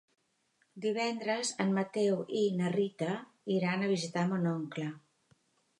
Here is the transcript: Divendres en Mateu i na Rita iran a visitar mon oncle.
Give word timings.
Divendres 0.85 1.51
en 1.65 1.75
Mateu 1.77 2.17
i 2.41 2.41
na 2.63 2.73
Rita 2.77 3.13
iran 3.59 3.83
a 3.89 3.95
visitar 3.95 4.29
mon 4.35 4.53
oncle. 4.59 4.91